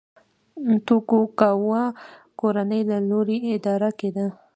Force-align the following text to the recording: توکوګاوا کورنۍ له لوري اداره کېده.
توکوګاوا 0.85 1.83
کورنۍ 2.39 2.81
له 2.89 2.97
لوري 3.09 3.37
اداره 3.57 3.89
کېده. 3.99 4.27